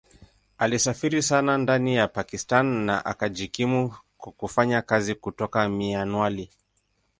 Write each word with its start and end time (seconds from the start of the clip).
Alisafiri 0.57 1.21
sana 1.23 1.57
ndani 1.57 1.95
ya 1.95 2.07
Pakistan 2.07 2.65
na 2.65 3.05
akajikimu 3.05 3.95
kwa 4.17 4.31
kufanya 4.31 4.81
kazi 4.81 5.15
kutoka 5.15 5.69
Mianwali. 5.69 6.49